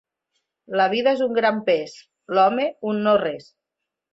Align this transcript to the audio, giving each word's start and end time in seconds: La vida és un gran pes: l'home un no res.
La 0.79 0.87
vida 0.93 1.13
és 1.17 1.21
un 1.27 1.35
gran 1.39 1.61
pes: 1.69 1.93
l'home 2.39 2.69
un 2.93 3.07
no 3.09 3.17
res. 3.25 3.51